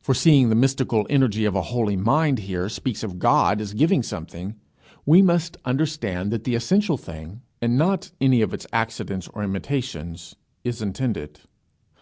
For, 0.00 0.14
seeing 0.14 0.48
the 0.48 0.54
mystical 0.54 1.06
energy 1.10 1.44
of 1.44 1.54
a 1.54 1.60
holy 1.60 1.94
mind 1.94 2.38
here 2.38 2.70
speaks 2.70 3.02
of 3.02 3.18
God 3.18 3.60
as 3.60 3.74
giving 3.74 4.02
something, 4.02 4.54
we 5.04 5.20
must 5.20 5.58
understand 5.62 6.30
that 6.32 6.44
the 6.44 6.54
essential 6.54 6.96
thing, 6.96 7.42
and 7.60 7.76
not 7.76 8.10
any 8.18 8.40
of 8.40 8.54
its 8.54 8.66
accidents 8.72 9.28
or 9.34 9.44
imitations, 9.44 10.36
is 10.64 10.80
intended. 10.80 11.40